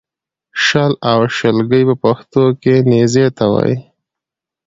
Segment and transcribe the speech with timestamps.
[0.65, 3.77] شل او شلګی په پښتو کې نېزې ته وایې